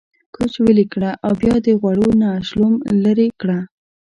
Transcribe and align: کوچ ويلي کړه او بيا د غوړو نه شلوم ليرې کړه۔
کوچ 0.35 0.53
ويلي 0.63 0.85
کړه 0.93 1.11
او 1.25 1.31
بيا 1.41 1.55
د 1.65 1.67
غوړو 1.79 2.09
نه 2.21 2.29
شلوم 2.47 2.73
ليرې 3.03 3.27
کړه۔ 3.41 3.57